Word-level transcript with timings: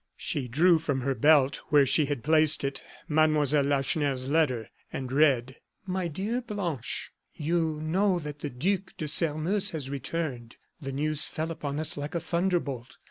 She 0.17 0.47
drew 0.47 0.79
from 0.79 1.01
her 1.01 1.13
belt 1.13 1.57
where 1.69 1.85
she 1.85 2.07
had 2.07 2.23
placed 2.23 2.63
it, 2.63 2.81
Mlle. 3.07 3.35
Lacheneur's 3.63 4.27
letter 4.27 4.71
and 4.91 5.11
read: 5.11 5.57
"'My 5.85 6.07
dear 6.07 6.41
blanche 6.41 7.11
You 7.35 7.79
know 7.83 8.17
that 8.17 8.39
the 8.39 8.49
Duc 8.49 8.93
de 8.97 9.07
Sairmeuse 9.07 9.69
has 9.73 9.91
returned. 9.91 10.55
The 10.81 10.91
news 10.91 11.27
fell 11.27 11.51
upon 11.51 11.79
us 11.79 11.97
like 11.97 12.15
a 12.15 12.19
thunder 12.19 12.59
bolt. 12.59 12.97